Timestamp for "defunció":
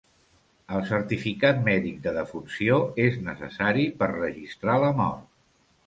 2.17-2.81